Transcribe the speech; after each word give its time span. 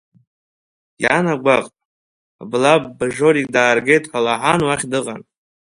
Иан 1.03 1.25
агәаҟ, 1.33 1.65
Блабб 2.49 2.97
Жорик 3.15 3.47
дааргеит 3.53 4.03
ҳәа 4.09 4.19
лаҳан 4.25 4.59
уахь 4.67 4.85
дыҟан. 4.91 5.21